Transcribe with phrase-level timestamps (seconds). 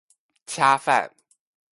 [0.47, 1.13] 恰饭